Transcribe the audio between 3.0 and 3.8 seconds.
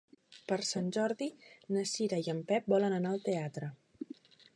al teatre.